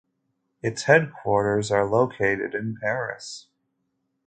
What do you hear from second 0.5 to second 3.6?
Its headquarters are located in Paris.